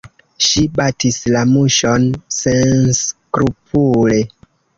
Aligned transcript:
Ŝi 0.45 0.61
batis 0.77 1.19
la 1.35 1.43
muŝon 1.49 2.07
senskrupule! 2.39 4.19